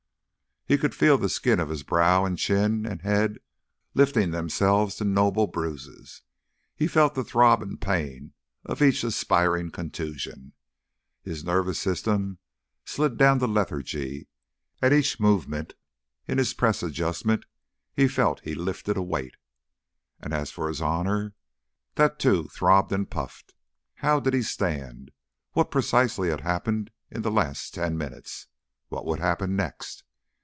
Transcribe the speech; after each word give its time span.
He 0.67 0.77
could 0.77 0.95
feel 0.95 1.17
the 1.17 1.27
skin 1.27 1.59
of 1.59 1.67
his 1.67 1.83
brow 1.83 2.23
and 2.23 2.37
chin 2.37 2.85
and 2.85 3.01
head 3.01 3.39
lifting 3.93 4.31
themselves 4.31 4.95
to 4.95 5.03
noble 5.03 5.45
bruises, 5.45 6.21
felt 6.87 7.13
the 7.13 7.25
throb 7.25 7.61
and 7.61 7.81
pain 7.81 8.31
of 8.63 8.81
each 8.81 9.03
aspiring 9.03 9.71
contusion. 9.71 10.53
His 11.23 11.43
nervous 11.43 11.77
system 11.77 12.37
slid 12.85 13.17
down 13.17 13.39
to 13.39 13.47
lethargy; 13.47 14.29
at 14.81 14.93
each 14.93 15.19
movement 15.19 15.73
in 16.25 16.37
his 16.37 16.53
press 16.53 16.81
adjustment 16.81 17.43
he 17.93 18.07
felt 18.07 18.39
he 18.41 18.55
lifted 18.55 18.95
a 18.95 19.03
weight. 19.03 19.35
And 20.21 20.33
as 20.33 20.51
for 20.51 20.69
his 20.69 20.81
honour 20.81 21.33
that 21.95 22.17
too 22.17 22.47
throbbed 22.47 22.93
and 22.93 23.09
puffed. 23.11 23.53
How 23.95 24.21
did 24.21 24.33
he 24.33 24.41
stand? 24.43 25.11
What 25.51 25.69
precisely 25.69 26.29
had 26.29 26.39
happened 26.41 26.91
in 27.09 27.23
the 27.23 27.31
last 27.31 27.73
ten 27.73 27.97
minutes? 27.97 28.47
What 28.87 29.05
would 29.05 29.19
happen 29.19 29.57
next? 29.57 30.05